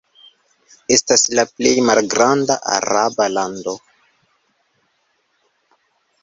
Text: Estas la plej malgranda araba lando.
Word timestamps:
Estas 0.95 1.25
la 1.39 1.43
plej 1.59 1.73
malgranda 1.89 2.55
araba 2.77 3.29
lando. 3.35 3.75